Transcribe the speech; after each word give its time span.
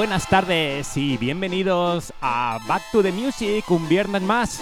Buenas 0.00 0.26
tardes 0.26 0.96
y 0.96 1.18
bienvenidos 1.18 2.14
a 2.22 2.58
Back 2.66 2.90
to 2.90 3.02
the 3.02 3.12
Music, 3.12 3.70
un 3.70 3.86
viernes 3.86 4.22
más. 4.22 4.58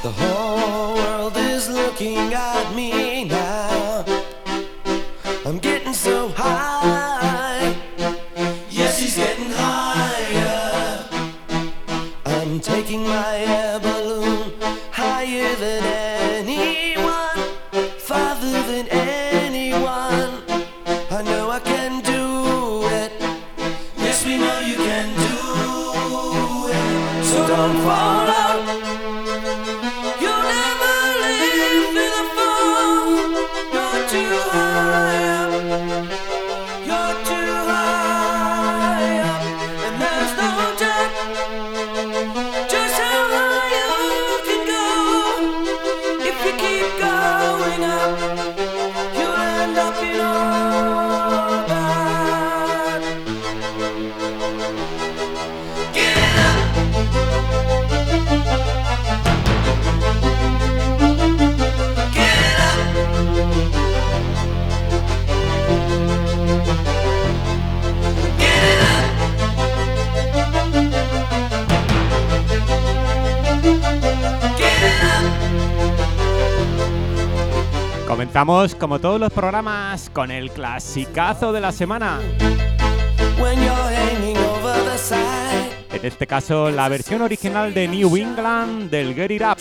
The 0.00 0.08
whole 0.08 0.94
world 0.94 1.36
is 1.36 1.68
looking 1.68 2.32
at 2.32 2.74
me 2.74 3.26
now. 3.26 3.69
Comenzamos 78.10 78.74
como 78.74 78.98
todos 78.98 79.20
los 79.20 79.32
programas 79.32 80.10
con 80.10 80.32
el 80.32 80.50
clasicazo 80.50 81.52
de 81.52 81.60
la 81.60 81.70
semana. 81.70 82.18
En 85.92 86.04
este 86.04 86.26
caso, 86.26 86.72
la 86.72 86.88
versión 86.88 87.22
original 87.22 87.72
de 87.72 87.86
New 87.86 88.16
England 88.16 88.90
del 88.90 89.14
Get 89.14 89.30
It 89.30 89.42
Up. 89.42 89.58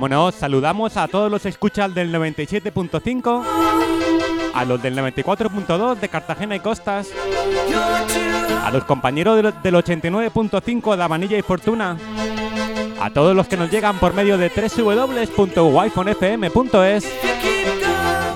Como 0.00 0.08
no, 0.08 0.32
saludamos 0.32 0.96
a 0.96 1.06
todos 1.08 1.30
los 1.30 1.44
escuchas 1.44 1.94
del 1.94 2.10
97.5, 2.10 3.44
a 4.54 4.64
los 4.64 4.80
del 4.80 4.96
94.2 4.96 6.00
de 6.00 6.08
Cartagena 6.08 6.56
y 6.56 6.60
Costas, 6.60 7.10
a 8.64 8.70
los 8.70 8.84
compañeros 8.84 9.36
del, 9.36 9.52
del 9.62 9.74
89.5 9.74 10.96
de 10.96 11.02
Amanilla 11.02 11.36
y 11.36 11.42
Fortuna, 11.42 11.98
a 12.98 13.10
todos 13.10 13.36
los 13.36 13.46
que 13.46 13.58
nos 13.58 13.70
llegan 13.70 13.98
por 13.98 14.14
medio 14.14 14.38
de 14.38 14.48
www.wifonfm.es 14.48 17.04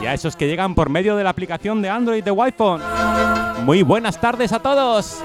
y 0.03 0.07
a 0.07 0.13
esos 0.13 0.37
que 0.37 0.47
llegan 0.47 0.75
por 0.75 0.91
medio 0.91 1.17
de 1.17 1.25
la 1.25 1.31
aplicación 1.31 1.81
de 1.81 1.89
Android 1.89 2.23
de 2.23 2.31
wi 2.31 2.53
Muy 3.63 3.83
buenas 3.83 4.21
tardes 4.21 4.53
a 4.53 4.59
todos. 4.59 5.23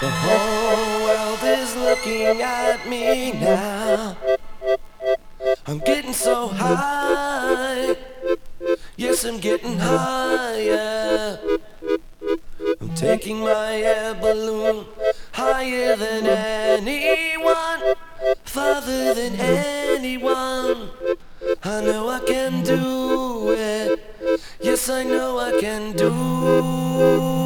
The 0.00 0.06
whole 0.06 1.04
world 1.04 1.44
is 1.44 1.76
looking 1.76 2.40
at 2.40 2.86
me 2.86 3.32
now. 3.32 4.16
I'm 5.66 5.80
getting 5.80 6.14
so 6.14 6.48
high. 6.48 7.98
Yes, 8.96 9.26
I'm 9.26 9.40
getting 9.40 9.78
higher. 9.78 11.38
I'm 12.80 12.94
taking 12.94 13.40
my 13.40 13.76
air 13.76 14.14
balloon 14.14 14.86
higher 15.32 15.96
than 15.96 16.26
anyone, 16.26 17.94
farther 18.50 19.14
than 19.14 19.36
anyone. 19.36 20.90
I 21.62 21.80
know 21.82 22.08
I 22.08 22.18
can 22.18 22.64
do 22.64 23.52
it. 23.52 24.40
Yes, 24.60 24.88
I 24.90 25.04
know 25.04 25.38
I 25.38 25.60
can 25.60 25.92
do 25.92 26.10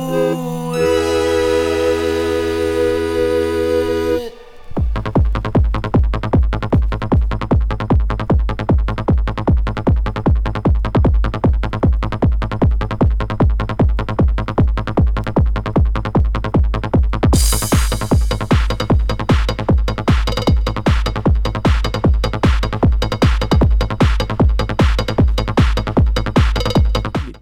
it. 0.00 0.03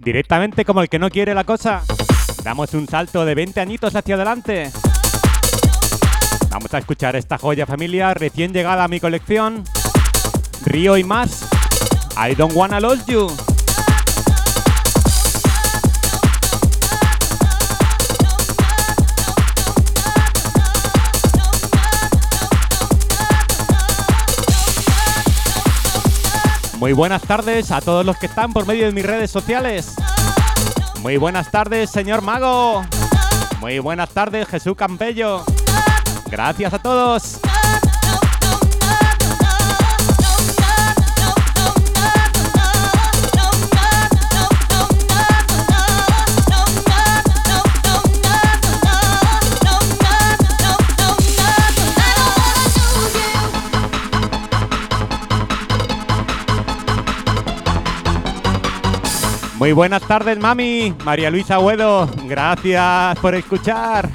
Directamente 0.03 0.65
como 0.65 0.81
el 0.81 0.89
que 0.89 0.99
no 0.99 1.09
quiere 1.09 1.33
la 1.33 1.45
cosa. 1.45 1.83
Damos 2.43 2.73
un 2.73 2.87
salto 2.87 3.23
de 3.23 3.35
20 3.35 3.61
añitos 3.61 3.95
hacia 3.95 4.15
adelante. 4.15 4.69
Vamos 6.49 6.73
a 6.73 6.77
escuchar 6.77 7.15
esta 7.15 7.37
joya 7.37 7.65
familia 7.65 8.13
recién 8.13 8.53
llegada 8.53 8.83
a 8.83 8.87
mi 8.87 8.99
colección. 8.99 9.63
Río 10.65 10.97
y 10.97 11.03
más. 11.03 11.47
I 12.17 12.35
don't 12.35 12.53
wanna 12.53 12.79
lose 12.79 13.05
you. 13.07 13.27
Muy 26.83 26.91
buenas 26.91 27.21
tardes 27.21 27.71
a 27.71 27.79
todos 27.79 28.05
los 28.05 28.17
que 28.17 28.25
están 28.25 28.51
por 28.51 28.67
medio 28.67 28.85
de 28.87 28.91
mis 28.91 29.05
redes 29.05 29.31
sociales. 29.31 29.95
Muy 30.99 31.15
buenas 31.15 31.49
tardes, 31.49 31.89
señor 31.89 32.21
Mago. 32.21 32.83
Muy 33.61 33.79
buenas 33.79 34.09
tardes, 34.09 34.49
Jesús 34.49 34.75
Campello. 34.75 35.45
Gracias 36.29 36.73
a 36.73 36.79
todos. 36.79 37.39
Muy 59.63 59.71
buenas 59.71 60.01
tardes, 60.01 60.37
mami. 60.37 60.93
María 61.05 61.31
Luisa 61.31 61.57
Huedo. 61.57 62.09
Gracias 62.27 63.17
por 63.19 63.33
escuchar. 63.33 64.09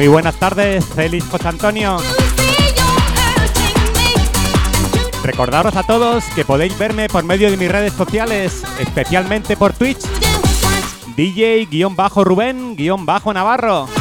Muy 0.00 0.08
buenas 0.08 0.34
tardes, 0.36 0.86
Félix 0.86 1.28
José 1.28 1.48
Antonio. 1.48 1.98
Recordaros 5.22 5.76
a 5.76 5.82
todos 5.82 6.24
que 6.34 6.42
podéis 6.42 6.78
verme 6.78 7.10
por 7.10 7.22
medio 7.22 7.50
de 7.50 7.58
mis 7.58 7.70
redes 7.70 7.92
sociales, 7.92 8.62
especialmente 8.78 9.58
por 9.58 9.74
Twitch, 9.74 10.00
DJ-Rubén-Navarro. 11.16 13.99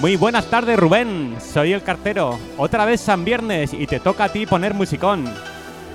Muy 0.00 0.16
buenas 0.16 0.46
tardes, 0.46 0.76
Rubén. 0.76 1.36
Soy 1.40 1.72
el 1.72 1.84
cartero. 1.84 2.36
Otra 2.56 2.84
vez 2.84 3.00
San 3.00 3.24
Viernes 3.24 3.72
y 3.72 3.86
te 3.86 4.00
toca 4.00 4.24
a 4.24 4.32
ti 4.32 4.44
poner 4.44 4.74
musicón. 4.74 5.32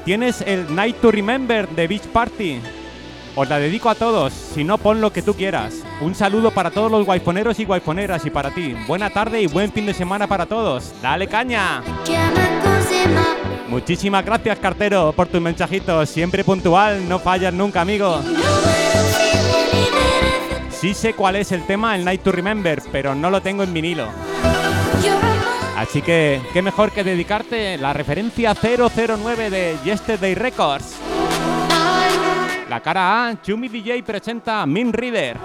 Tienes 0.06 0.40
el 0.40 0.74
Night 0.74 1.02
to 1.02 1.12
Remember 1.12 1.68
de 1.68 1.86
Beach 1.86 2.08
Party. 2.08 2.62
Os 3.36 3.50
la 3.50 3.60
dedico 3.60 3.90
a 3.90 3.96
todos, 3.96 4.32
si 4.32 4.64
no 4.64 4.78
pon 4.78 5.02
lo 5.02 5.12
que 5.12 5.22
tú 5.22 5.34
quieras. 5.34 5.84
Un 6.00 6.16
saludo 6.16 6.52
para 6.52 6.72
todos 6.72 6.90
los 6.90 7.06
guayponeros 7.06 7.60
y 7.60 7.66
guayponeras 7.66 8.26
y 8.26 8.30
para 8.30 8.52
ti. 8.52 8.74
Buena 8.88 9.10
tarde 9.10 9.42
y 9.42 9.48
buen 9.48 9.70
fin 9.70 9.86
de 9.86 9.94
semana 9.94 10.28
para 10.28 10.46
todos. 10.46 10.94
¡Dale 11.02 11.28
caña! 11.28 11.84
Muchísimas 13.70 14.26
gracias, 14.26 14.60
cartero, 14.60 15.12
por 15.14 15.28
tus 15.28 15.42
mensajitos. 15.42 16.10
Siempre 16.10 16.44
puntual, 16.44 17.08
no 17.08 17.20
fallas 17.20 17.54
nunca, 17.54 17.82
amigo. 17.82 18.22
Sí 20.70 20.94
sé 20.94 21.14
cuál 21.14 21.36
es 21.36 21.52
el 21.52 21.66
tema, 21.66 21.96
el 21.96 22.06
Night 22.06 22.22
to 22.22 22.32
Remember, 22.32 22.82
pero 22.92 23.16
no 23.16 23.30
lo 23.30 23.42
tengo 23.42 23.64
en 23.64 23.74
vinilo. 23.74 24.08
Así 25.76 26.02
que, 26.02 26.42
qué 26.54 26.62
mejor 26.62 26.92
que 26.92 27.04
dedicarte 27.04 27.78
la 27.78 27.94
referencia 27.94 28.56
009 28.56 29.50
de 29.50 29.78
Yesterday 29.84 30.34
Records. 30.34 30.96
La 32.70 32.80
cara 32.82 33.28
A, 33.28 33.42
Chumi 33.42 33.70
DJ 33.70 34.04
presenta 34.04 34.66
Min 34.66 34.92
Reader. 34.92 35.38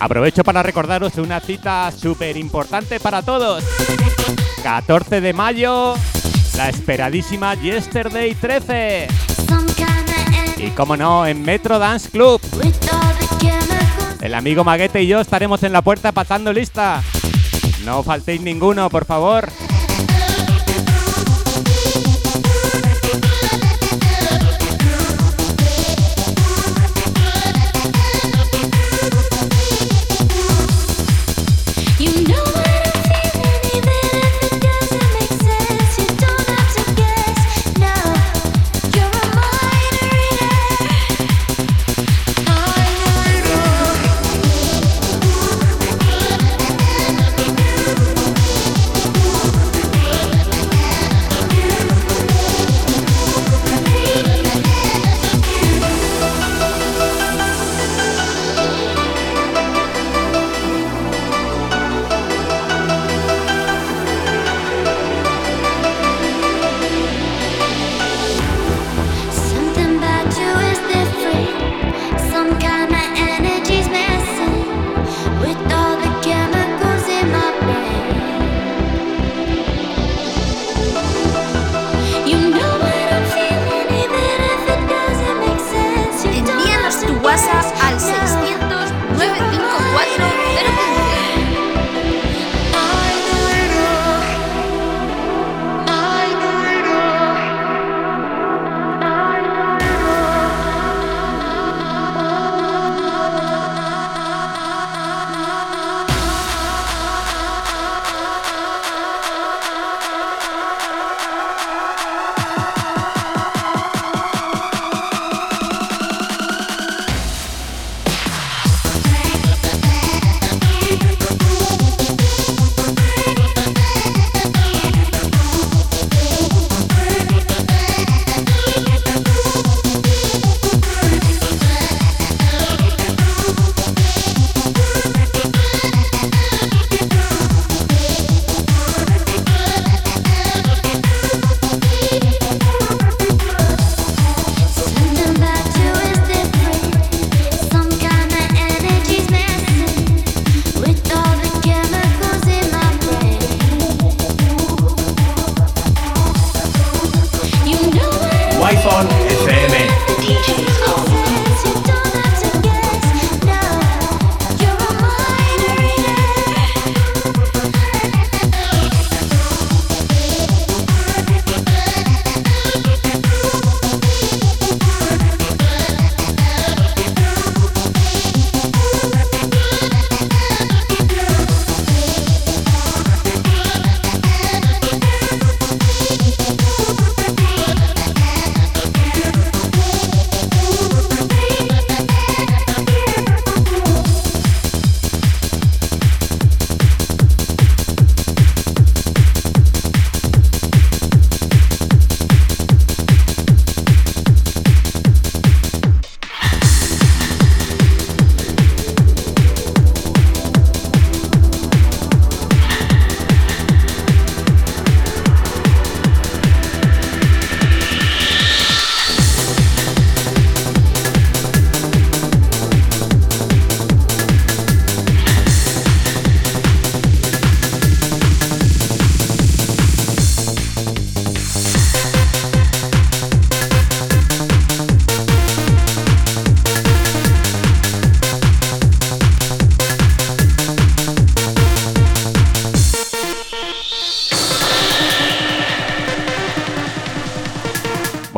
Aprovecho 0.00 0.44
para 0.44 0.62
recordaros 0.62 1.16
una 1.16 1.40
cita 1.40 1.90
súper 1.90 2.36
importante 2.36 3.00
para 3.00 3.22
todos. 3.22 3.64
14 4.62 5.20
de 5.20 5.32
mayo, 5.32 5.94
la 6.56 6.68
esperadísima 6.68 7.54
Yesterday 7.54 8.34
13. 8.34 9.08
Y 10.58 10.70
como 10.70 10.96
no, 10.96 11.26
en 11.26 11.42
Metro 11.42 11.78
Dance 11.78 12.10
Club. 12.10 12.40
El 14.20 14.34
amigo 14.34 14.64
Maguete 14.64 15.02
y 15.02 15.06
yo 15.06 15.20
estaremos 15.20 15.62
en 15.62 15.72
la 15.72 15.82
puerta 15.82 16.12
pasando 16.12 16.52
lista. 16.52 17.02
No 17.84 18.02
faltéis 18.02 18.40
ninguno, 18.40 18.90
por 18.90 19.04
favor. 19.04 19.48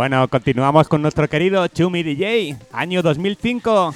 Bueno, 0.01 0.27
continuamos 0.29 0.89
con 0.89 1.03
nuestro 1.03 1.29
querido 1.29 1.67
Chumi 1.67 2.03
DJ, 2.03 2.57
año 2.73 3.03
2005. 3.03 3.95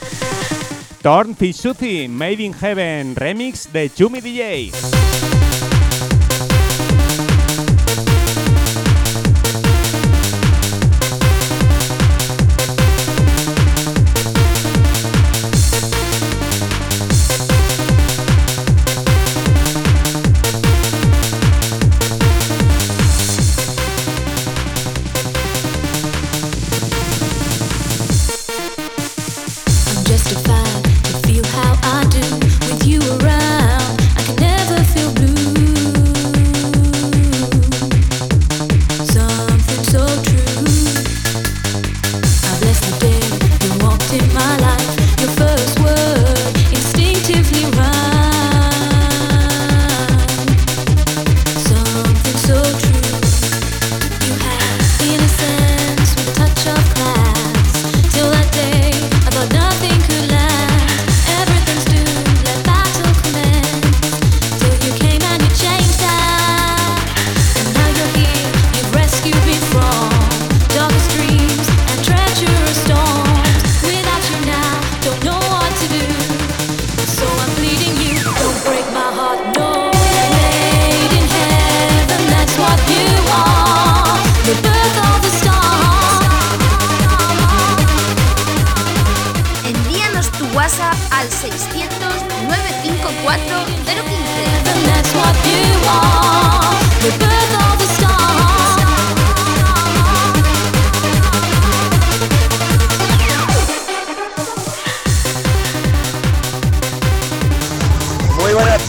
Torn 1.01 1.35
Fissuzi, 1.35 2.09
Made 2.09 2.43
in 2.43 2.53
Heaven, 2.53 3.17
remix 3.17 3.73
de 3.73 3.89
Chumi 3.89 4.21
DJ. 4.21 5.04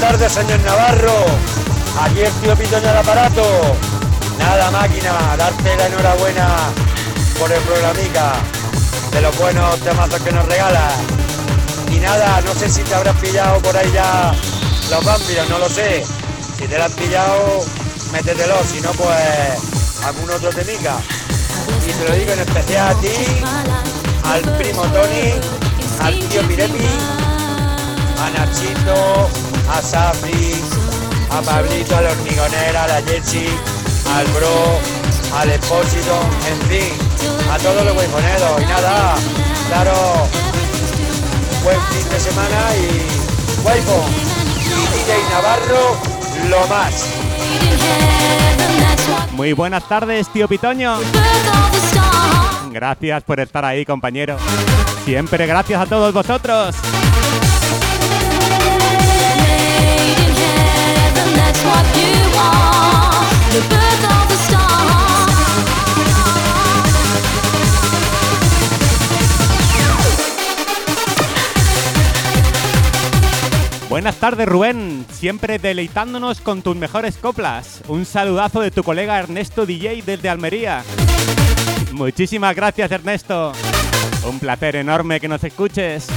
Tardes, 0.06 0.34
señor 0.34 0.60
Navarro. 0.62 1.26
Aquí 2.02 2.22
el 2.22 2.32
tío 2.34 2.56
Pitoño 2.56 2.88
del 2.88 2.98
aparato. 2.98 3.44
Nada, 4.38 4.70
máquina, 4.70 5.36
darte 5.38 5.76
la 5.76 5.88
enhorabuena 5.88 6.48
por 7.40 7.52
el 7.52 7.62
programica, 7.62 8.34
de 9.12 9.22
los 9.22 9.36
buenos 9.38 9.80
temazos 9.80 10.22
que 10.22 10.32
nos 10.32 10.46
regalas. 10.46 11.15
Y 11.96 12.00
nada, 12.00 12.42
no 12.42 12.54
sé 12.54 12.70
si 12.70 12.82
te 12.84 12.94
habrás 12.94 13.16
pillado 13.20 13.62
por 13.62 13.76
ahí 13.78 13.90
ya 13.94 14.34
los 14.90 15.06
vampiros, 15.06 15.50
no 15.50 15.60
lo 15.60 15.70
sé. 15.70 16.04
Si 16.58 16.68
te 16.68 16.78
lo 16.78 16.84
has 16.84 16.92
pillado, 16.92 17.64
métetelo, 18.12 18.56
si 18.70 18.82
no, 18.82 18.92
pues 18.92 20.04
algún 20.04 20.30
otro 20.30 20.50
temica. 20.50 20.98
Y 21.88 21.92
te 21.94 22.10
lo 22.10 22.16
digo 22.16 22.34
en 22.34 22.40
especial 22.42 22.90
a 22.90 23.00
ti, 23.00 23.08
al 24.26 24.42
primo 24.58 24.82
Tony, 24.82 25.32
al 26.02 26.20
tío 26.28 26.46
Pirepi, 26.50 26.86
a 28.20 28.30
Nachito, 28.32 29.30
a 29.72 29.82
Safri, 29.82 30.62
a 31.32 31.42
Pablito, 31.42 31.96
a 31.96 32.02
la 32.02 32.12
hormigonera, 32.12 32.84
a 32.84 32.88
la 32.88 33.02
Jetsi, 33.04 33.48
al 34.14 34.28
Bro, 34.34 34.80
al 35.40 35.50
Expósito, 35.50 36.20
en 36.50 36.62
fin, 36.68 36.94
a 37.54 37.58
todos 37.58 37.86
los 37.86 37.96
huevoneros. 37.96 38.62
Y 38.62 38.66
nada, 38.66 39.16
claro, 39.70 40.28
buen 41.66 41.82
fin 41.82 42.10
de 42.10 42.20
semana 42.20 42.76
y 42.76 43.66
huevo. 43.66 44.06
Y 44.60 44.86
DJ 44.94 45.18
Navarro, 45.32 45.98
lo 46.48 46.68
más. 46.68 47.08
Muy 49.32 49.54
buenas 49.54 49.88
tardes, 49.90 50.30
tío 50.30 50.48
Pitoño. 50.48 51.00
Gracias 52.72 53.24
por 53.24 53.40
estar 53.40 53.66
ahí, 53.66 53.84
compañero. 53.84 54.38
Siempre 55.06 55.48
gracias 55.48 55.82
a 55.82 55.86
todos 55.88 56.14
vosotros. 56.14 56.76
Made 59.40 60.20
in 60.22 60.34
heaven, 60.36 61.36
that's 61.36 61.64
what 61.66 61.86
you 61.96 62.14
are. 62.38 63.26
The 63.52 63.62
birth 63.70 64.12
of 64.12 64.15
Buenas 73.96 74.18
tardes, 74.18 74.46
Rubén. 74.46 75.06
Siempre 75.10 75.58
deleitándonos 75.58 76.42
con 76.42 76.62
tus 76.62 76.76
mejores 76.76 77.16
coplas. 77.16 77.82
Un 77.88 78.04
saludazo 78.06 78.60
de 78.60 78.70
tu 78.70 78.84
colega 78.84 79.18
Ernesto 79.18 79.66
DJ 79.66 80.04
desde 80.06 80.28
Almería. 80.28 80.84
Muchísimas 81.94 82.54
gracias, 82.58 82.92
Ernesto. 82.92 83.54
Un 84.28 84.38
placer 84.40 84.76
enorme 84.76 85.22
que 85.22 85.30
nos 85.30 85.42
escuches. 85.46 86.10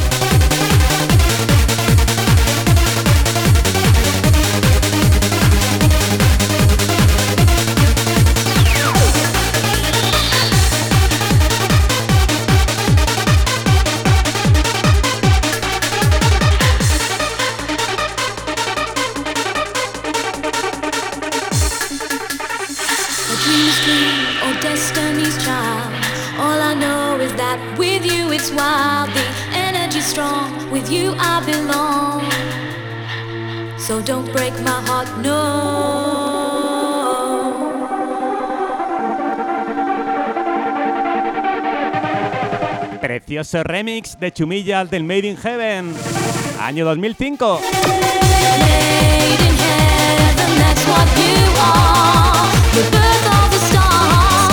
Precioso 43.48 43.64
remix 43.64 44.18
de 44.20 44.30
Chumillas 44.30 44.90
del 44.90 45.04
Made 45.04 45.26
in 45.26 45.36
Heaven. 45.42 45.94
Año 46.60 46.84
2005. 46.84 47.60
Made 48.60 49.40
in 49.40 49.56
heaven, 49.56 50.58
that's 50.58 50.86
what 50.86 51.08
you 51.16 51.56
are. 51.56 52.46
The 52.74 52.82
birth 52.90 53.26
of 53.32 53.50
the 53.50 53.58
star. 53.70 54.50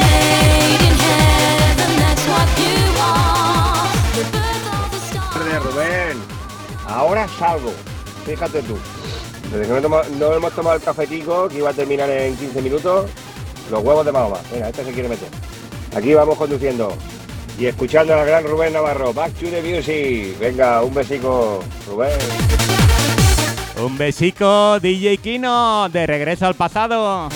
Made 0.00 0.84
in 0.88 0.96
heaven, 0.96 1.90
that's 1.98 2.24
what 2.28 2.48
you 2.58 2.80
are. 2.98 3.90
The 4.16 4.24
birth 4.32 4.66
of 4.72 4.90
the 4.90 5.00
star. 5.10 5.28
tardes, 5.34 5.62
Rubén. 5.62 6.16
Ahora 6.86 7.28
salgo. 7.38 7.74
Fíjate 8.24 8.62
tú. 8.62 8.78
Desde 9.52 9.66
que 9.66 9.88
no, 10.18 10.32
hemos 10.32 10.52
tomado 10.54 10.76
el 10.76 10.82
cafetico, 10.82 11.46
que 11.46 11.58
iba 11.58 11.68
a 11.68 11.74
terminar 11.74 12.08
en 12.08 12.34
15 12.36 12.62
minutos, 12.62 13.10
los 13.70 13.84
huevos 13.84 14.06
de 14.06 14.10
Mahoma. 14.10 14.38
Venga, 14.50 14.70
este 14.70 14.82
se 14.82 14.92
quiere 14.92 15.10
meter. 15.10 15.28
Aquí 15.94 16.14
vamos 16.14 16.38
conduciendo. 16.38 16.94
Y 17.58 17.66
escuchando 17.66 18.14
al 18.14 18.26
gran 18.26 18.44
Rubén 18.44 18.72
Navarro. 18.72 19.12
Back 19.12 19.34
to 19.34 19.50
the 19.50 19.60
music. 19.60 20.38
Venga, 20.38 20.82
un 20.82 20.94
besico, 20.94 21.62
Rubén. 21.86 22.18
Un 23.84 23.98
besico, 23.98 24.80
DJ 24.80 25.18
Kino, 25.18 25.86
de 25.90 26.06
regreso 26.06 26.46
al 26.46 26.54
pasado. 26.54 27.28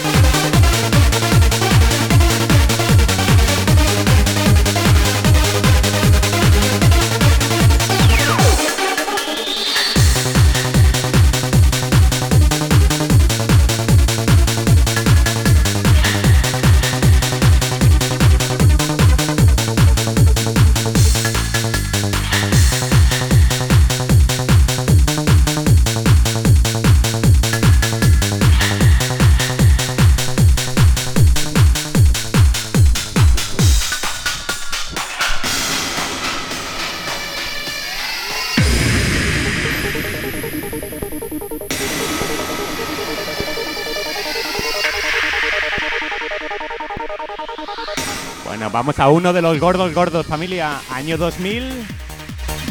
Vamos 48.77 48.99
a 48.99 49.09
uno 49.09 49.33
de 49.33 49.41
los 49.41 49.59
gordos 49.59 49.95
gordos, 49.95 50.27
familia. 50.27 50.83
Año 50.91 51.17
2000. 51.17 51.65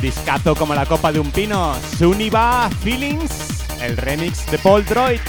Discazo 0.03 0.55
como 0.55 0.75
la 0.75 0.85
copa 0.85 1.11
de 1.11 1.19
un 1.19 1.31
pino. 1.31 1.73
Suniva 1.97 2.69
Feelings. 2.83 3.65
El 3.81 3.97
remix 3.97 4.45
de 4.51 4.59
Paul 4.59 4.85
Droid. 4.85 5.19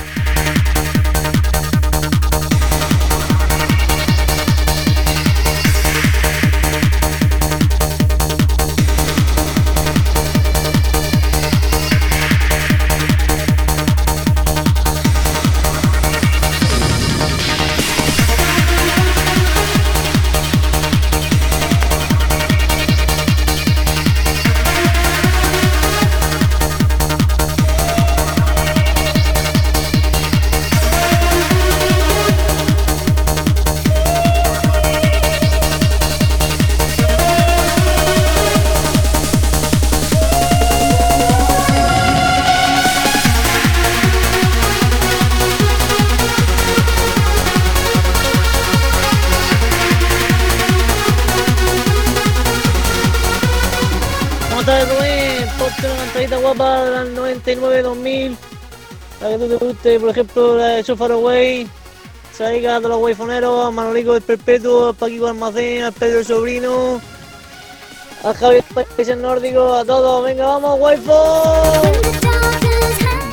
Que 59.39 59.47
tú 59.47 59.59
te 59.59 59.65
guste, 59.65 60.01
por 60.01 60.11
ejemplo, 60.11 60.57
la 60.57 60.67
de 60.69 60.85
So 60.85 60.97
Far 60.97 61.13
Away. 61.13 61.69
Saiga 62.33 62.81
de 62.81 62.89
los 62.89 63.01
waifoneros, 63.01 63.67
a 63.67 63.71
Manolico 63.71 64.13
del 64.13 64.23
Perpetuo, 64.23 64.89
a 64.89 64.93
Paquico 64.93 65.27
Almacén, 65.27 65.85
al 65.85 65.93
Pedro 65.93 66.19
el 66.19 66.25
Sobrino, 66.27 67.01
a 68.23 68.35
Javier 68.35 68.65
Países 68.75 69.17
Nórdicos, 69.17 69.81
a 69.81 69.85
todos. 69.85 70.25
Venga, 70.25 70.47
vamos, 70.47 70.79
waifo. 70.79 71.83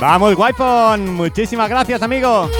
Vamos, 0.00 0.34
Wi-Fi. 0.36 1.00
Muchísimas 1.00 1.68
gracias, 1.68 2.02
amigo. 2.02 2.50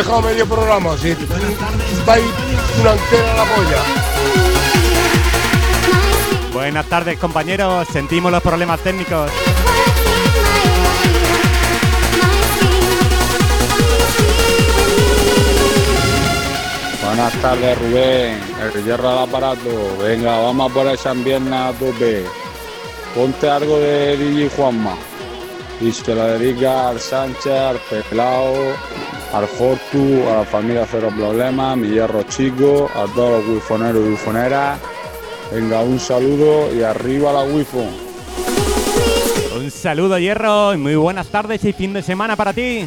Dejado 0.00 0.22
medio 0.22 0.46
programa, 0.46 0.96
si 0.96 1.14
vais 2.06 2.24
una 2.80 2.92
entera 2.92 3.34
la 3.34 3.44
polla. 3.44 3.82
Buenas 6.54 6.86
tardes, 6.86 7.18
compañeros. 7.18 7.86
Sentimos 7.88 8.32
los 8.32 8.42
problemas 8.42 8.80
técnicos. 8.80 9.30
Buenas 17.04 17.32
tardes, 17.42 17.78
Rubén. 17.78 18.40
El 18.74 18.84
hierro 18.84 19.10
al 19.10 19.28
aparato. 19.28 19.98
Venga, 19.98 20.38
vamos 20.38 20.70
a 20.70 20.74
por 20.74 20.86
esa 20.86 21.12
pierna 21.12 21.68
a 21.68 21.72
tope. 21.72 22.24
Ponte 23.14 23.50
algo 23.50 23.78
de 23.78 24.16
DJ 24.16 24.48
Juanma. 24.56 24.94
Y 25.82 25.92
se 25.92 26.14
lo 26.14 26.24
dedica 26.24 26.88
al 26.88 27.00
Sánchez, 27.00 27.52
al 27.52 27.78
Pelao, 27.78 28.54
al 29.32 29.46
Fortu, 29.46 30.28
a 30.28 30.38
la 30.38 30.44
familia 30.44 30.86
Cero 30.90 31.10
Problemas, 31.16 31.76
mi 31.76 31.88
hierro 31.88 32.22
chico, 32.24 32.90
a 32.94 33.06
todos 33.14 33.44
los 33.44 33.56
wifoneros 33.56 34.04
y 34.04 34.10
wifoneras. 34.10 34.78
Venga, 35.52 35.80
un 35.80 35.98
saludo 35.98 36.74
y 36.74 36.82
arriba 36.82 37.32
la 37.32 37.42
wifo. 37.42 37.84
Un 39.56 39.70
saludo, 39.70 40.18
Hierro, 40.18 40.74
y 40.74 40.78
muy 40.78 40.94
buenas 40.94 41.26
tardes 41.26 41.64
y 41.64 41.72
fin 41.72 41.92
de 41.92 42.02
semana 42.02 42.36
para 42.36 42.52
ti. 42.52 42.86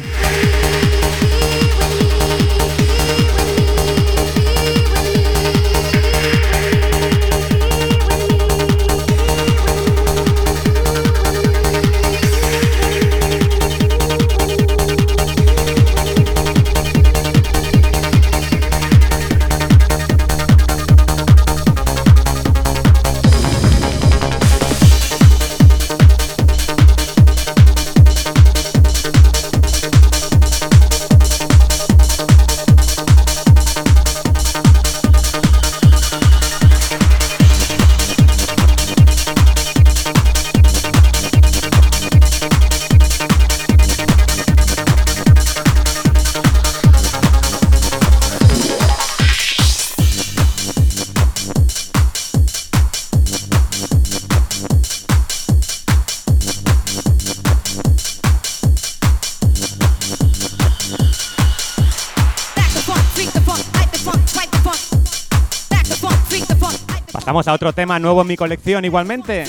Pasamos 67.34 67.48
a 67.48 67.54
otro 67.54 67.72
tema 67.72 67.98
nuevo 67.98 68.20
en 68.20 68.28
mi 68.28 68.36
colección 68.36 68.84
igualmente. 68.84 69.44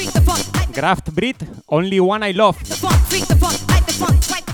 Graft 0.73 1.09
Breed, 1.11 1.35
Only 1.67 1.99
One 1.99 2.27
I 2.27 2.33
Love. 2.33 2.57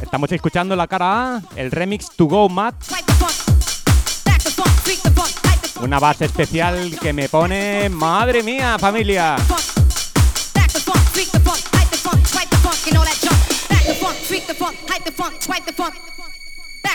Estamos 0.01 0.29
escuchando 0.33 0.75
la 0.75 0.85
cara 0.85 1.37
A, 1.37 1.41
el 1.55 1.71
remix 1.71 2.09
To 2.17 2.25
Go 2.25 2.49
Mad. 2.49 2.73
Una 5.79 5.99
base 5.99 6.25
especial 6.25 6.99
que 6.99 7.13
me 7.13 7.29
pone... 7.29 7.87
¡Madre 7.87 8.43
mía, 8.43 8.75
familia! 8.77 9.37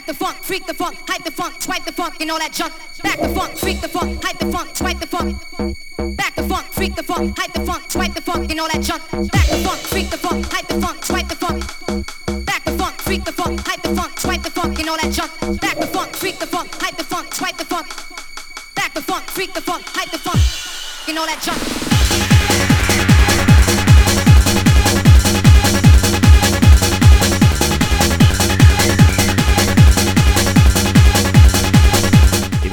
Back 0.06 0.18
the 0.18 0.24
funk, 0.24 0.36
freak 0.44 0.66
the 0.66 0.74
funk, 0.74 0.96
hype 1.08 1.24
the 1.24 1.32
funk, 1.32 1.60
swipe 1.60 1.84
the 1.84 1.90
funk. 1.90 2.20
And 2.20 2.30
all 2.30 2.38
that 2.38 2.52
junk. 2.52 2.72
Back 3.02 3.18
the 3.18 3.28
funk, 3.28 3.58
freak 3.58 3.80
the 3.80 3.88
funk, 3.88 4.22
hype 4.22 4.38
the 4.38 4.46
funk, 4.52 4.76
swipe 4.76 5.00
the 5.00 5.06
funk. 5.08 6.16
Back 6.16 6.36
the 6.36 6.44
funk, 6.44 6.66
freak 6.70 6.94
the 6.94 7.02
funk, 7.02 7.36
hype 7.36 7.52
the 7.52 7.66
funk, 7.66 7.90
swipe 7.90 8.14
the 8.14 8.20
funk, 8.20 8.48
and 8.48 8.60
all 8.60 8.68
that 8.68 8.82
junk. 8.82 9.02
Back 9.10 9.46
the 9.48 9.56
funk, 9.66 9.80
freak 9.80 10.10
the 10.10 10.16
funk, 10.16 10.46
hype 10.46 10.68
the 10.68 10.80
funk, 10.80 11.04
swipe 11.04 11.28
the 11.28 11.34
funk. 11.34 12.46
Back 12.46 12.64
the 12.64 12.70
funk, 12.78 13.00
freak 13.00 13.24
the 13.24 13.32
funk, 13.32 13.60
hype 13.66 13.82
the 13.82 13.96
funk, 13.96 14.20
swipe 14.20 14.42
the 14.44 14.50
funk, 14.50 14.78
and 14.78 14.88
all 14.88 14.96
that 14.96 15.12
junk. 15.12 15.60
Back 15.60 15.76
the 15.76 15.86
funk, 15.88 16.14
freak 16.14 16.38
the 16.38 16.46
funk, 16.46 16.70
hype 16.74 16.96
the 16.96 17.04
funk, 17.04 17.34
swipe 17.34 17.56
the 17.56 17.64
funk. 17.64 17.88
Back 18.76 18.94
the 18.94 19.02
funk, 19.02 19.24
freak 19.24 19.54
the 19.54 19.60
funk, 19.60 19.82
hype 19.86 20.12
the 20.12 20.18
funk, 20.18 21.08
and 21.08 21.18
all 21.18 21.26
that 21.26 21.42
junk. 21.42 22.35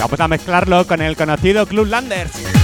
Vamos 0.04 0.20
a 0.20 0.28
mezclarlo 0.28 0.86
con 0.86 1.02
el 1.02 1.16
conocido 1.16 1.66
Club 1.66 1.88
Landers. 1.88 2.63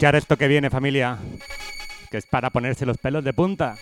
Escuchar 0.00 0.16
esto 0.16 0.38
que 0.38 0.48
viene, 0.48 0.70
familia. 0.70 1.18
Que 2.10 2.16
es 2.16 2.24
para 2.24 2.48
ponerse 2.48 2.86
los 2.86 2.96
pelos 2.96 3.22
de 3.22 3.34
punta. 3.34 3.76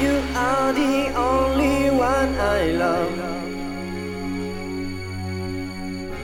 You 0.00 0.12
are 0.36 0.72
the 0.72 1.12
only 1.16 1.90
one 1.90 2.36
I 2.38 2.70
love. 2.70 3.10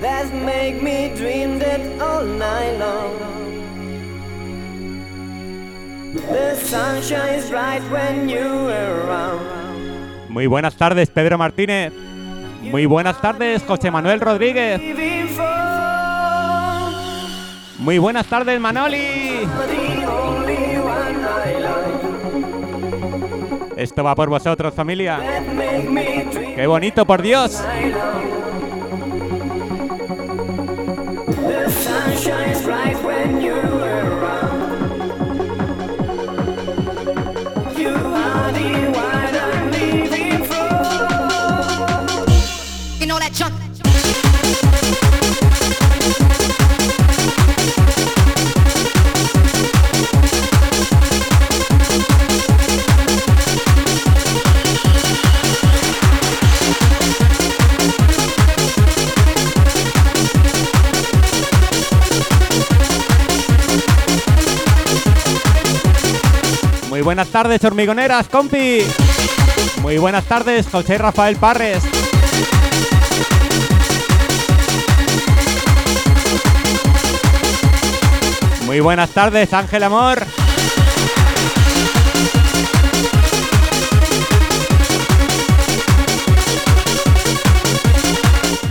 That 0.00 0.32
make 0.32 0.80
me 0.80 1.12
dream 1.16 1.58
that 1.58 1.80
all 2.00 2.24
night 2.24 2.78
long. 2.78 3.18
The 6.14 6.54
sun 6.54 7.02
shines 7.02 7.50
bright 7.50 7.82
when 7.90 8.28
you're 8.28 8.70
around. 8.70 10.28
Muy 10.28 10.46
buenas 10.46 10.76
tardes, 10.76 11.10
Pedro 11.10 11.36
Martínez. 11.36 12.09
Muy 12.60 12.86
buenas 12.86 13.20
tardes, 13.20 13.62
José 13.66 13.90
Manuel 13.90 14.20
Rodríguez. 14.20 14.80
Muy 17.78 17.98
buenas 17.98 18.26
tardes, 18.26 18.60
Manoli. 18.60 19.48
Esto 23.76 24.04
va 24.04 24.14
por 24.14 24.28
vosotros, 24.28 24.74
familia. 24.74 25.20
Qué 26.54 26.66
bonito, 26.66 27.06
por 27.06 27.22
Dios. 27.22 27.62
When 33.02 33.39
buenas 67.10 67.30
tardes, 67.30 67.64
hormigoneras, 67.64 68.28
compi. 68.28 68.82
Muy 69.82 69.98
buenas 69.98 70.24
tardes, 70.26 70.68
José 70.70 70.96
Rafael 70.96 71.34
Parres. 71.34 71.82
Muy 78.64 78.78
buenas 78.78 79.10
tardes, 79.10 79.52
Ángel 79.52 79.82
Amor. 79.82 80.24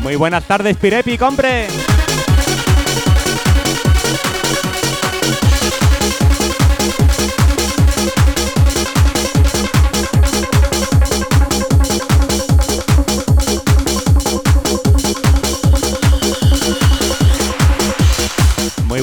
Muy 0.02 0.15
buenas 0.15 0.45
tardes, 0.45 0.78
Pirepi, 0.78 1.17
compre. 1.17 1.67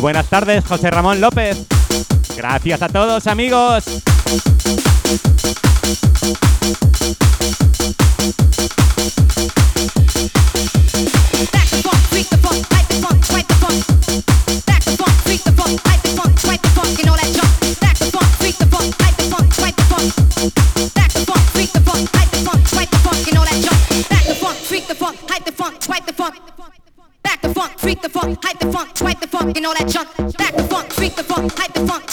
Buenas 0.06 0.26
tardes, 0.26 0.64
José 0.64 0.88
Ramón 0.88 1.20
López. 1.20 1.66
Gracias 2.36 2.80
a 2.80 2.88
todos, 2.88 3.26
amigos. 3.26 3.84
Swipe 29.56 29.64
the 29.64 29.64
funk, 29.64 29.64
and 29.64 29.66
all 29.66 29.74
that 29.74 29.88
junk. 29.88 30.36
Back 30.36 30.54
the 30.54 30.62
funk, 30.64 30.92
freak 30.92 31.14
the 31.14 31.22
funk, 31.22 31.52
hype 31.56 31.72
the 31.72 31.86
funk, 31.86 31.86
swipe 31.86 31.86
the 31.86 31.86
funk. 31.86 32.05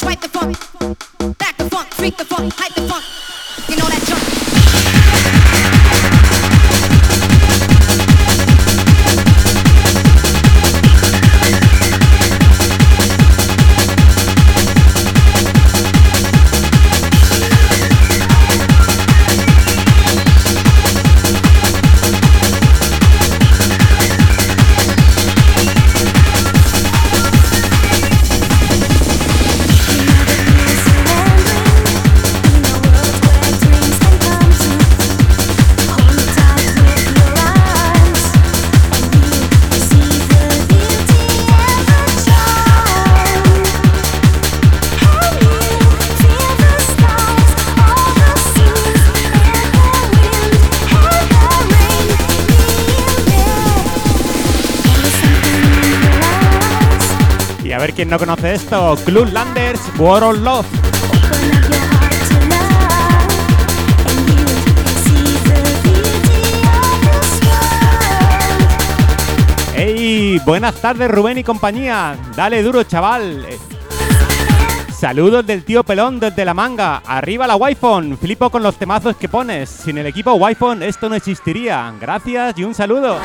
¿Quién 57.95 58.09
no 58.09 58.17
conoce 58.17 58.55
esto? 58.55 58.97
Club 59.05 59.31
Landers, 59.31 59.79
War 59.97 60.23
of 60.23 60.37
Love. 60.39 60.65
¡Ey! 69.75 70.39
Buenas 70.45 70.75
tardes, 70.75 71.09
Rubén 71.09 71.37
y 71.37 71.43
compañía. 71.43 72.15
Dale 72.35 72.63
duro, 72.63 72.83
chaval. 72.83 73.45
Saludos 74.91 75.45
del 75.45 75.63
tío 75.63 75.83
Pelón 75.83 76.19
desde 76.19 76.45
la 76.45 76.53
manga. 76.53 77.01
Arriba 77.05 77.45
la 77.45 77.55
Wi-Fi. 77.55 78.15
Flipo 78.19 78.49
con 78.49 78.63
los 78.63 78.77
temazos 78.77 79.17
que 79.17 79.27
pones. 79.27 79.69
Sin 79.69 79.97
el 79.97 80.05
equipo 80.05 80.33
Wi-Fi 80.33 80.83
esto 80.83 81.09
no 81.09 81.15
existiría. 81.15 81.93
Gracias 81.99 82.57
y 82.57 82.63
un 82.63 82.73
saludo. 82.73 83.17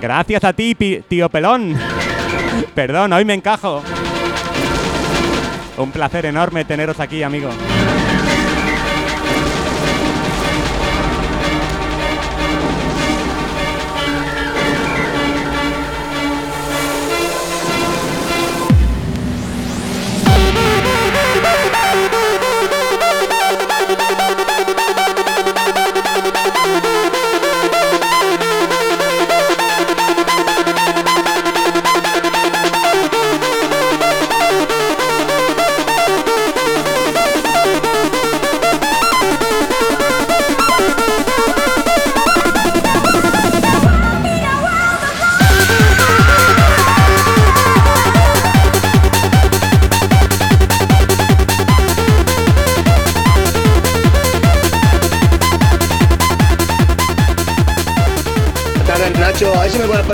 Gracias 0.00 0.44
a 0.44 0.52
ti, 0.52 0.74
tío 1.08 1.28
Pelón. 1.28 1.76
Perdón, 2.76 3.10
hoy 3.14 3.24
me 3.24 3.32
encajo. 3.32 3.82
Un 5.78 5.90
placer 5.90 6.26
enorme 6.26 6.66
teneros 6.66 7.00
aquí, 7.00 7.22
amigo. 7.22 7.48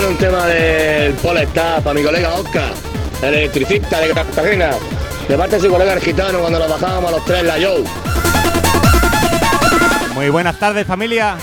Un 0.07 0.17
tema 0.17 0.45
del 0.47 1.13
Polestar 1.13 1.81
para 1.81 1.93
mi 1.93 2.03
colega 2.03 2.33
Oscar, 2.33 2.73
el 3.21 3.33
electricista 3.33 3.99
de 4.01 4.13
Cartagena. 4.13 4.71
De 5.27 5.37
parte 5.37 5.55
de 5.55 5.61
su 5.61 5.69
colega 5.69 5.93
el 5.93 6.01
gitano 6.01 6.39
cuando 6.39 6.59
nos 6.59 6.69
bajábamos 6.69 7.09
a 7.09 7.15
los 7.15 7.25
tres 7.25 7.43
la 7.43 7.53
Joe. 7.53 7.83
Muy 10.13 10.29
buenas 10.29 10.59
tardes, 10.59 10.85
familia. 10.85 11.37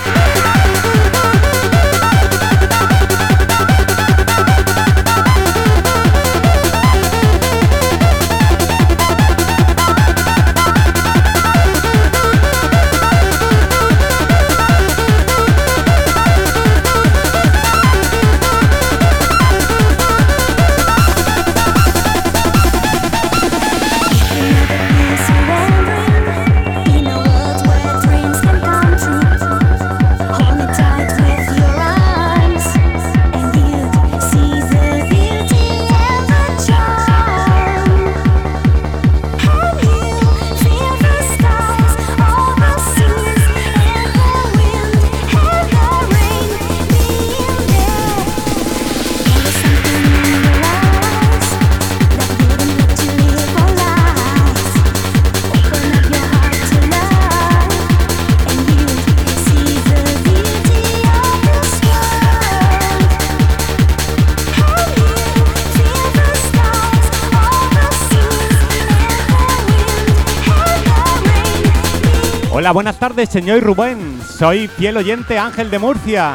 Hola, 72.61 72.73
buenas 72.73 72.99
tardes, 72.99 73.31
señor 73.31 73.63
Rubén. 73.63 74.21
Soy 74.39 74.69
fiel 74.69 74.99
oyente 74.99 75.39
Ángel 75.39 75.71
de 75.71 75.79
Murcia. 75.79 76.35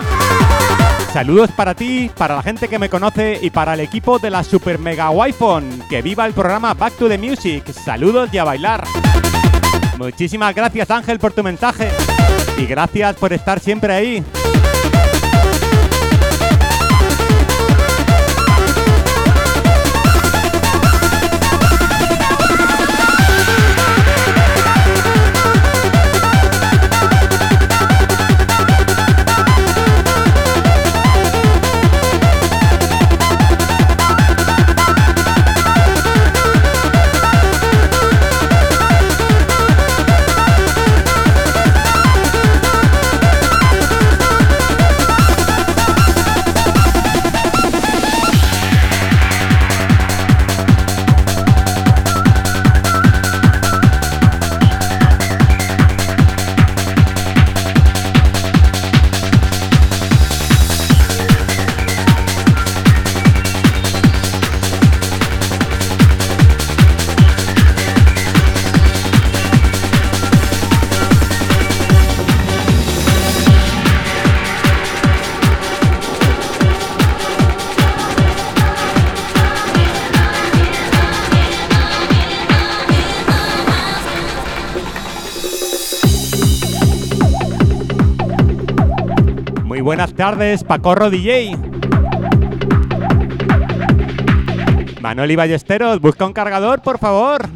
Saludos 1.13 1.51
para 1.51 1.75
ti, 1.75 2.09
para 2.17 2.35
la 2.35 2.41
gente 2.41 2.67
que 2.67 2.79
me 2.79 2.89
conoce 2.89 3.37
y 3.43 3.51
para 3.51 3.75
el 3.75 3.79
equipo 3.81 4.17
de 4.17 4.31
la 4.31 4.43
Super 4.43 4.79
Mega 4.79 5.11
Wi-Fi. 5.11 5.83
Que 5.87 6.01
viva 6.01 6.25
el 6.25 6.33
programa 6.33 6.73
Back 6.73 6.93
to 6.97 7.07
the 7.07 7.19
Music. 7.19 7.71
Saludos 7.71 8.31
y 8.33 8.39
a 8.39 8.43
bailar. 8.43 8.85
Muchísimas 9.99 10.55
gracias 10.55 10.89
Ángel 10.89 11.19
por 11.19 11.31
tu 11.31 11.43
mensaje. 11.43 11.91
Y 12.57 12.65
gracias 12.65 13.17
por 13.17 13.31
estar 13.31 13.59
siempre 13.59 13.93
ahí. 13.93 14.25
Tardes, 90.25 90.63
Pacorro 90.63 91.11
DJ. 91.11 91.55
Manuel 94.99 95.29
y 95.29 95.35
Ballesteros, 95.35 96.01
busca 96.01 96.25
un 96.25 96.33
cargador, 96.33 96.81
por 96.81 96.97
favor. 96.97 97.47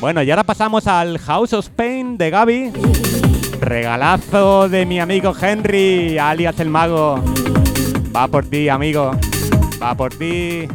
Bueno, 0.00 0.22
y 0.22 0.30
ahora 0.30 0.44
pasamos 0.44 0.86
al 0.86 1.18
House 1.18 1.52
of 1.52 1.68
Pain 1.68 2.16
de 2.16 2.30
Gaby. 2.30 2.72
Regalazo 3.60 4.66
de 4.70 4.86
mi 4.86 4.98
amigo 4.98 5.34
Henry, 5.38 6.16
alias 6.16 6.58
el 6.58 6.70
mago. 6.70 7.22
Va 8.16 8.26
por 8.26 8.46
ti, 8.46 8.70
amigo. 8.70 9.12
Va 9.82 9.94
por 9.94 10.14
ti. 10.14 10.66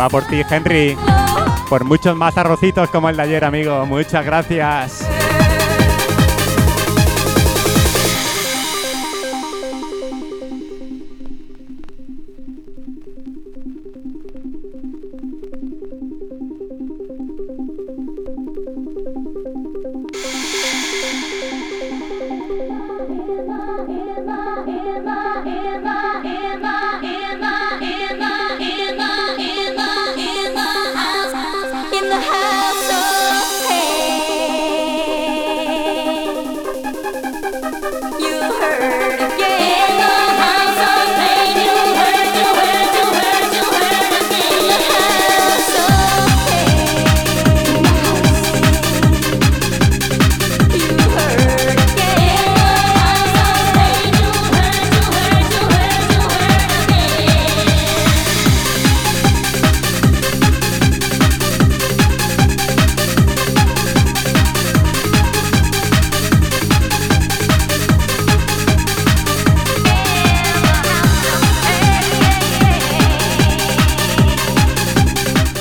Va 0.00 0.08
por 0.08 0.24
ti, 0.24 0.42
Henry. 0.48 0.96
Por 1.68 1.84
muchos 1.84 2.16
más 2.16 2.36
arrocitos 2.36 2.88
como 2.90 3.08
el 3.08 3.16
de 3.16 3.22
ayer, 3.22 3.44
amigo. 3.44 3.84
Muchas 3.86 4.24
gracias. 4.24 5.17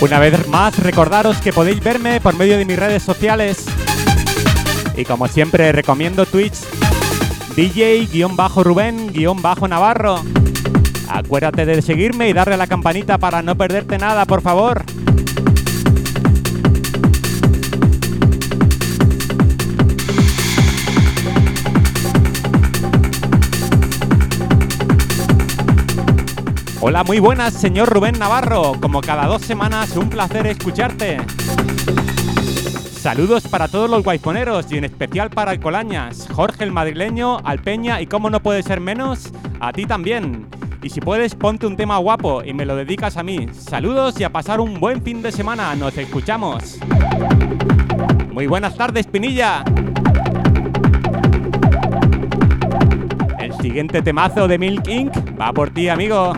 Una 0.07 0.19
vez 0.19 0.47
más, 0.47 0.77
recordaros 0.79 1.37
que 1.41 1.51
podéis 1.51 1.83
verme 1.83 2.21
por 2.21 2.37
medio 2.37 2.57
de 2.57 2.63
mis 2.63 2.79
redes 2.79 3.03
sociales. 3.03 3.65
Y 4.95 5.03
como 5.03 5.27
siempre, 5.27 5.73
recomiendo 5.73 6.25
Twitch 6.25 6.55
DJ-Rubén-Navarro. 7.57 10.23
Acuérdate 11.09 11.65
de 11.65 11.81
seguirme 11.81 12.29
y 12.29 12.33
darle 12.33 12.53
a 12.53 12.57
la 12.57 12.67
campanita 12.67 13.17
para 13.17 13.41
no 13.41 13.57
perderte 13.57 13.97
nada, 13.97 14.25
por 14.25 14.41
favor. 14.41 14.85
Hola, 26.79 27.03
muy 27.03 27.17
buenas, 27.17 27.55
señor 27.55 27.89
Rubén 27.89 28.19
Navarro. 28.19 28.73
Como 28.79 29.01
cada 29.01 29.25
dos 29.25 29.41
semanas, 29.41 29.97
un 29.97 30.09
placer 30.09 30.45
escucharte. 30.45 31.17
Saludos 32.99 33.47
para 33.47 33.67
todos 33.67 33.89
los 33.89 34.03
guayponeros 34.03 34.71
y 34.71 34.77
en 34.77 34.83
especial 34.83 35.31
para 35.31 35.53
el 35.53 35.59
Colañas, 35.59 36.27
Jorge 36.31 36.63
el 36.63 36.71
madrileño, 36.71 37.39
Alpeña 37.43 37.99
y 37.99 38.05
como 38.05 38.29
no 38.29 38.41
puede 38.41 38.61
ser 38.61 38.79
menos, 38.79 39.33
a 39.59 39.73
ti 39.73 39.85
también. 39.85 40.47
Y 40.83 40.89
si 40.91 41.01
puedes, 41.01 41.33
ponte 41.33 41.65
un 41.65 41.75
tema 41.75 41.97
guapo 41.97 42.43
y 42.43 42.53
me 42.53 42.65
lo 42.65 42.75
dedicas 42.75 43.17
a 43.17 43.23
mí. 43.23 43.47
Saludos 43.53 44.19
y 44.19 44.23
a 44.23 44.29
pasar 44.31 44.59
un 44.59 44.79
buen 44.79 45.01
fin 45.01 45.23
de 45.23 45.31
semana. 45.31 45.75
Nos 45.75 45.97
escuchamos. 45.97 46.77
Muy 48.31 48.45
buenas 48.45 48.75
tardes, 48.75 49.07
Pinilla. 49.07 49.63
Siguiente 53.61 54.01
temazo 54.01 54.47
de 54.47 54.57
Milk 54.57 54.87
Inc. 54.87 55.13
va 55.39 55.51
por 55.51 55.69
ti, 55.69 55.89
amigo. 55.89 56.33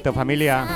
Bonito, 0.00 0.12
familia. 0.12 0.66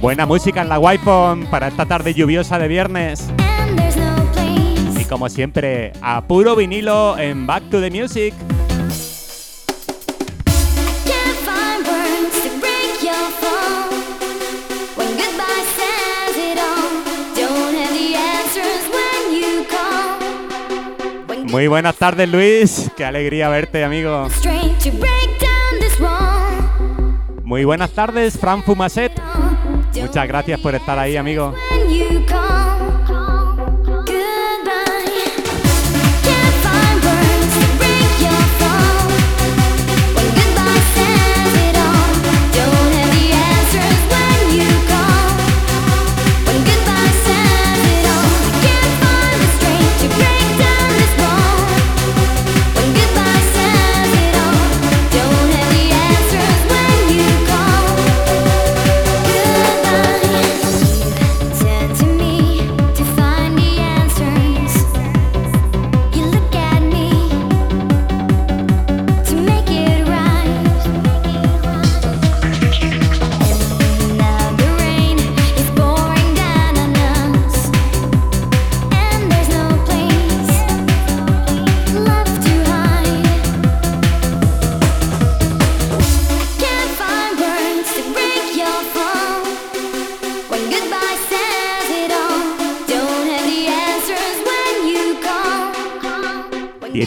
Buena 0.00 0.26
música 0.26 0.60
en 0.60 0.68
la 0.68 0.78
Wipon 0.78 1.46
para 1.46 1.68
esta 1.68 1.86
tarde 1.86 2.12
lluviosa 2.12 2.58
de 2.58 2.68
viernes. 2.68 3.30
Y 5.00 5.04
como 5.06 5.28
siempre, 5.28 5.92
a 6.02 6.22
puro 6.22 6.54
vinilo 6.56 7.16
en 7.18 7.46
Back 7.46 7.70
to 7.70 7.80
the 7.80 7.90
Music. 7.90 8.34
Muy 21.54 21.68
buenas 21.68 21.94
tardes 21.94 22.28
Luis, 22.28 22.90
qué 22.96 23.04
alegría 23.04 23.48
verte 23.48 23.84
amigo. 23.84 24.26
Muy 27.44 27.64
buenas 27.64 27.92
tardes 27.92 28.36
Fran 28.36 28.64
Fumaset, 28.64 29.12
muchas 29.94 30.26
gracias 30.26 30.58
por 30.58 30.74
estar 30.74 30.98
ahí 30.98 31.16
amigo. 31.16 31.54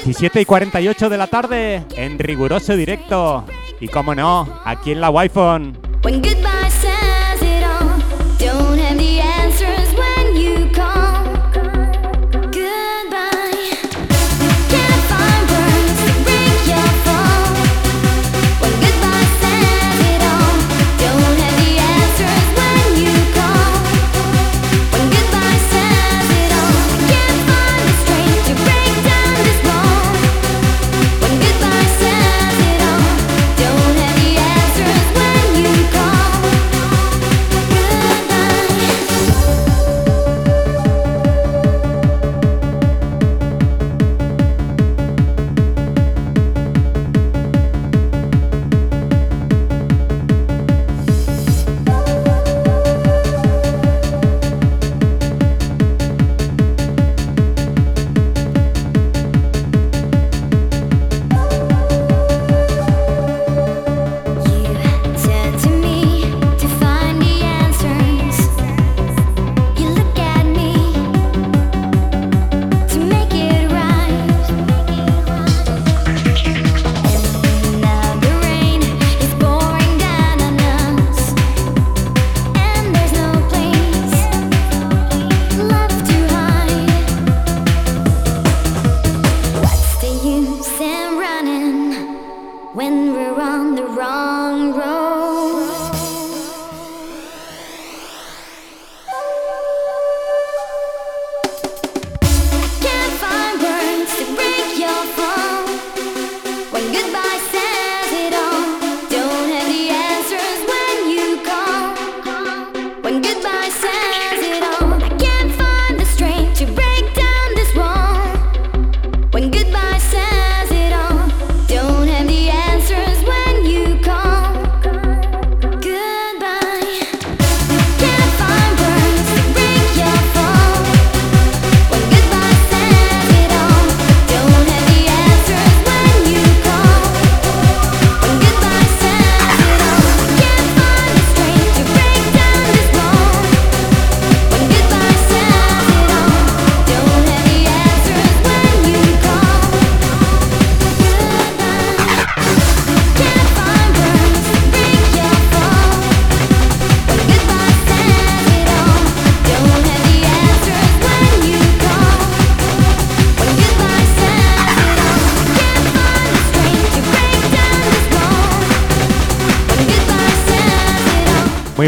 17 0.08 0.40
y 0.40 0.46
48 0.46 1.10
de 1.10 1.18
la 1.18 1.28
tarde 1.28 1.84
en 1.98 2.18
riguroso 2.18 2.78
directo. 2.78 3.44
Y 3.82 3.90
como 3.90 4.16
no, 4.16 4.48
aquí 4.64 4.94
en 4.94 5.02
la 5.02 5.10
Wi-Fi. 5.10 6.57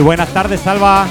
Buenas 0.02 0.30
tardes, 0.34 0.62
Salva. 0.62 1.08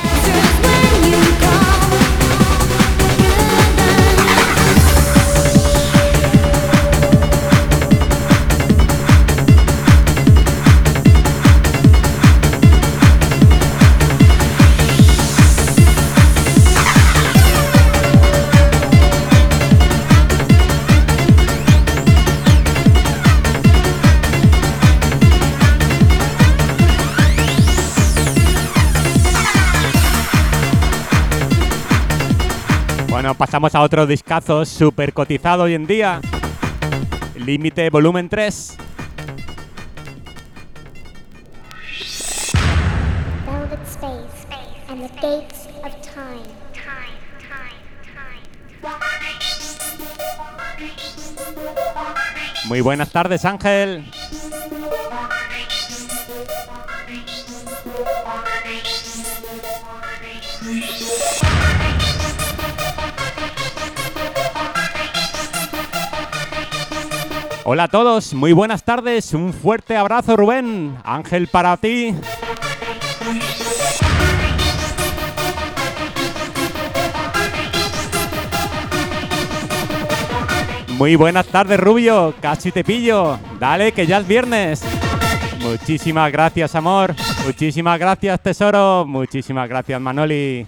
pasamos 33.49 33.75
a 33.75 33.81
otro 33.81 34.07
discazo 34.07 34.67
súper 34.67 35.15
cotizado 35.15 35.63
hoy 35.63 35.73
en 35.73 35.87
día. 35.87 36.21
Límite 37.35 37.89
volumen 37.89 38.29
3. 38.29 38.77
Muy 52.67 52.83
buenas 52.83 53.11
tardes, 53.11 53.47
Ángel. 53.47 54.05
Hola 67.71 67.83
a 67.83 67.89
todos, 67.89 68.33
muy 68.33 68.55
buenas 68.55 68.83
tardes, 68.83 69.35
un 69.35 69.53
fuerte 69.53 69.95
abrazo 69.95 70.39
Rubén, 70.39 70.97
Ángel 71.05 71.49
para 71.49 71.77
ti. 71.77 72.15
Muy 80.97 81.17
buenas 81.17 81.47
tardes 81.49 81.79
Rubio, 81.79 82.35
casi 82.41 82.73
te 82.73 82.83
pillo, 82.83 83.39
dale 83.61 83.93
que 83.93 84.07
ya 84.07 84.17
es 84.17 84.27
viernes. 84.27 84.83
Muchísimas 85.61 86.33
gracias 86.33 86.75
amor, 86.75 87.15
muchísimas 87.45 87.99
gracias 87.99 88.41
tesoro, 88.41 89.05
muchísimas 89.07 89.69
gracias 89.69 90.01
Manoli. 90.01 90.67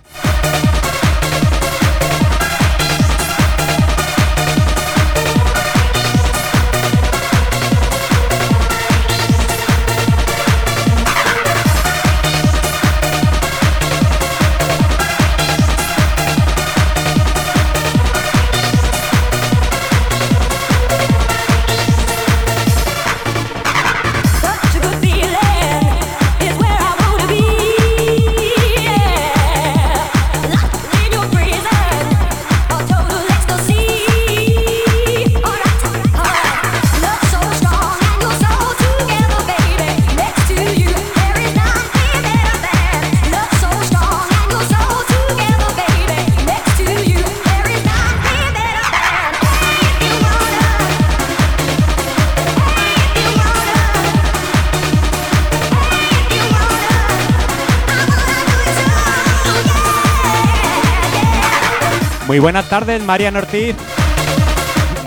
Muy 62.31 62.39
buenas 62.39 62.69
tardes 62.69 63.03
Mariano 63.03 63.41
Ortiz. 63.41 63.75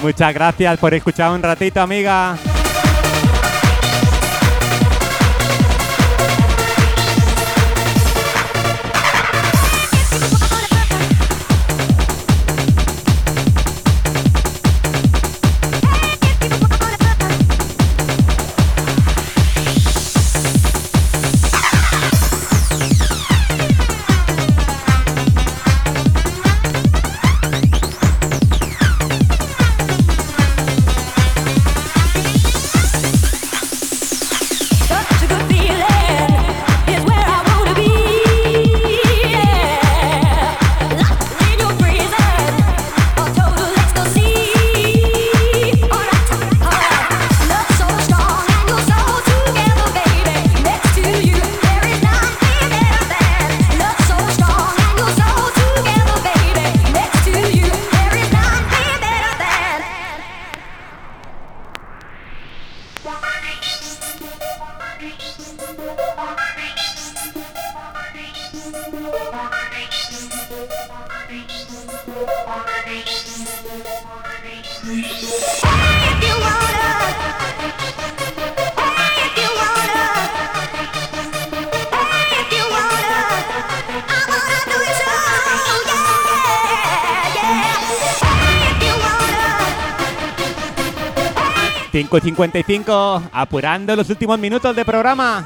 Muchas 0.01 0.33
gracias 0.33 0.77
por 0.77 0.93
escuchar 0.93 1.31
un 1.31 1.41
ratito 1.41 1.79
amiga. 1.79 2.35
5.55, 92.19 93.29
apurando 93.31 93.95
los 93.95 94.09
últimos 94.09 94.39
minutos 94.39 94.75
de 94.75 94.85
programa. 94.85 95.45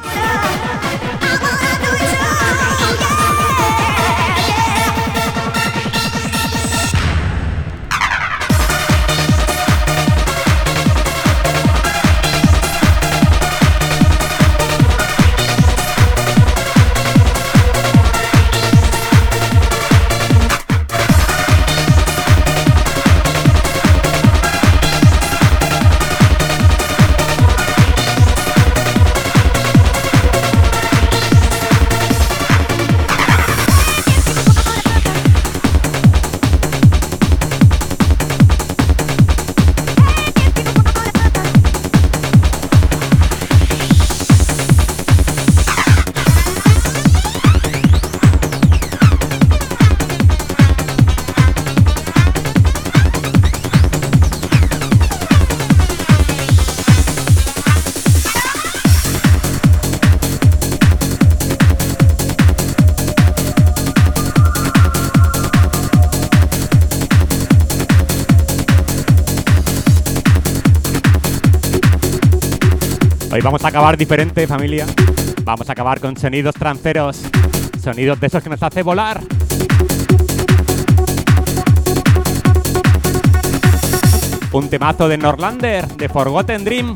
Vamos 73.47 73.63
a 73.63 73.69
acabar 73.69 73.95
diferente, 73.95 74.45
familia. 74.45 74.85
Vamos 75.45 75.69
a 75.69 75.71
acabar 75.71 76.01
con 76.01 76.17
sonidos 76.17 76.53
tranceros. 76.55 77.21
Sonidos 77.81 78.19
de 78.19 78.27
esos 78.27 78.43
que 78.43 78.49
nos 78.49 78.61
hace 78.61 78.83
volar. 78.83 79.21
Un 84.51 84.69
temazo 84.69 85.07
de 85.07 85.17
Norlander, 85.17 85.87
de 85.87 86.09
Forgotten 86.09 86.65
Dream. 86.65 86.93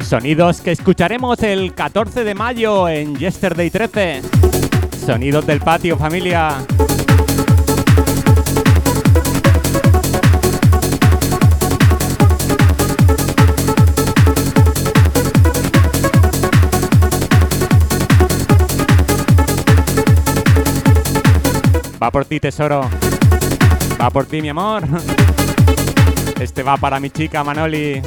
Sonidos 0.00 0.62
que 0.62 0.72
escucharemos 0.72 1.42
el 1.42 1.74
14 1.74 2.24
de 2.24 2.34
mayo 2.34 2.88
en 2.88 3.14
Yesterday 3.16 3.68
13. 3.68 4.22
Sonidos 5.04 5.44
del 5.44 5.60
patio, 5.60 5.98
familia. 5.98 6.56
Va 22.02 22.10
por 22.10 22.24
ti, 22.24 22.40
tesoro. 22.40 22.88
Va 24.00 24.10
por 24.10 24.24
ti, 24.24 24.40
mi 24.40 24.48
amor. 24.48 24.82
Este 26.40 26.62
va 26.62 26.78
para 26.78 26.98
mi 26.98 27.10
chica 27.10 27.44
Manoli. 27.44 28.00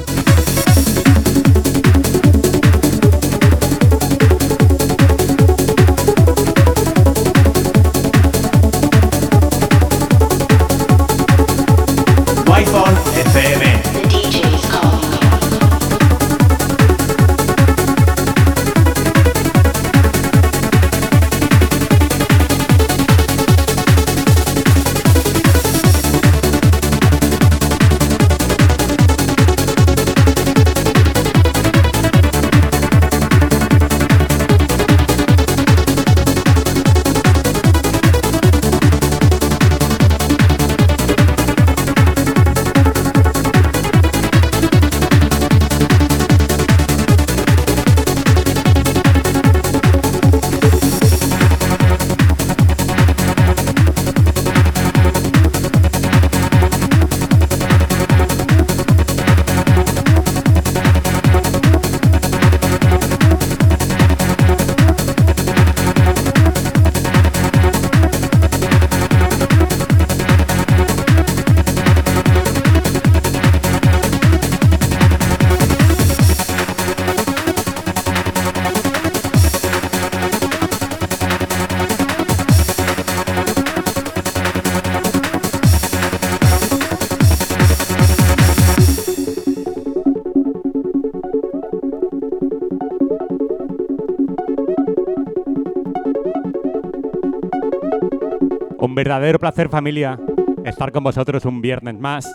Verdadero 99.04 99.38
placer 99.38 99.68
familia 99.68 100.18
estar 100.64 100.90
con 100.90 101.04
vosotros 101.04 101.44
un 101.44 101.60
viernes 101.60 101.94
más 102.00 102.32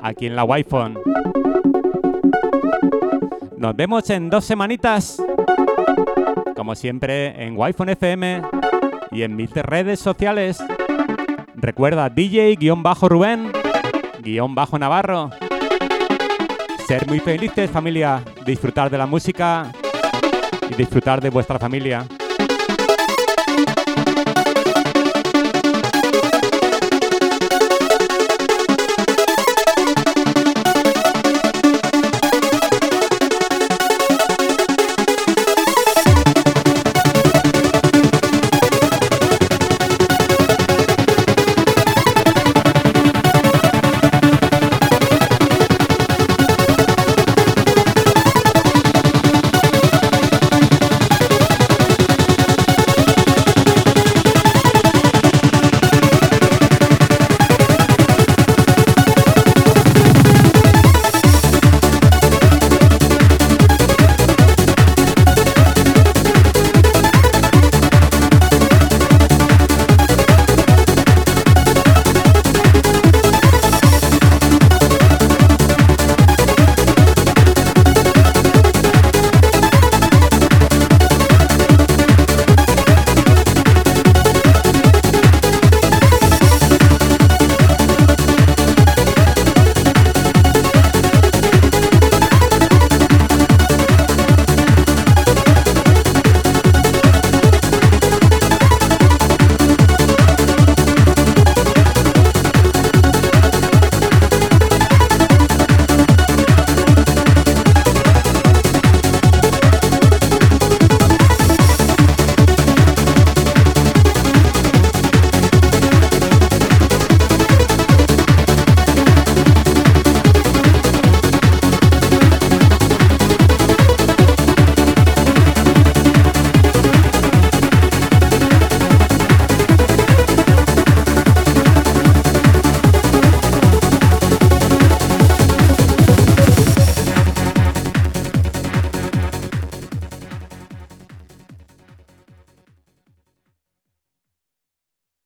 aquí 0.00 0.26
en 0.26 0.36
la 0.36 0.44
Wi-Fi. 0.44 0.94
Nos 3.56 3.74
vemos 3.74 4.08
en 4.08 4.30
dos 4.30 4.44
semanitas, 4.44 5.20
como 6.54 6.76
siempre 6.76 7.44
en 7.44 7.58
Wi-Fi 7.58 7.90
FM 7.90 8.42
y 9.10 9.22
en 9.22 9.34
mis 9.34 9.50
redes 9.50 9.98
sociales. 9.98 10.62
Recuerda 11.56 12.08
DJ-Rubén, 12.08 13.50
guion 14.22 14.54
Navarro. 14.78 15.30
Ser 16.86 17.08
muy 17.08 17.18
felices 17.18 17.68
familia, 17.72 18.22
disfrutar 18.46 18.88
de 18.88 18.98
la 18.98 19.06
música 19.06 19.72
y 20.70 20.74
disfrutar 20.74 21.20
de 21.20 21.30
vuestra 21.30 21.58
familia. 21.58 22.06